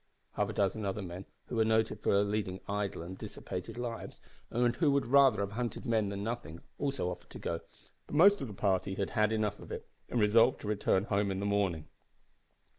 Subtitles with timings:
[0.33, 4.75] Half a dozen other men, who were noted for leading idle and dissipated lives, and
[4.77, 7.67] who would rather have hunted men than nothing, also offered to go, but
[8.07, 11.29] the most of the party had had enough of it, and resolved to return home
[11.29, 11.85] in the morning.